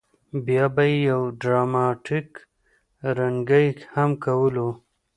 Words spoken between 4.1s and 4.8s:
کولو.